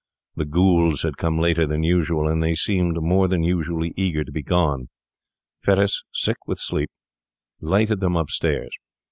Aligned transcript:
The 0.35 0.45
ghouls 0.45 1.03
had 1.03 1.17
come 1.17 1.37
later 1.37 1.67
than 1.67 1.83
usual, 1.83 2.27
and 2.27 2.41
they 2.41 2.55
seemed 2.55 2.97
more 2.99 3.27
than 3.27 3.43
usually 3.43 3.93
eager 3.95 4.23
to 4.23 4.31
be 4.31 4.41
gone. 4.41 4.89
Fettes, 5.63 6.01
sick 6.11 6.37
with 6.47 6.57
sleep, 6.57 6.89
lighted 7.59 7.99
them 7.99 8.15
upstairs. 8.15 8.71